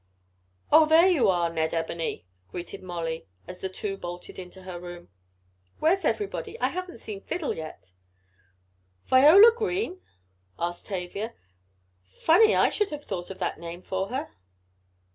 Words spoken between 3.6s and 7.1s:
the two bolted into her room. "Where's everybody. I haven't